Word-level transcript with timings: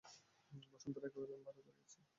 বসন্ত 0.71 0.95
রায় 0.97 1.11
কহিলেন, 1.15 1.39
ভালো 1.47 1.61
করিয়াছ। 1.67 1.93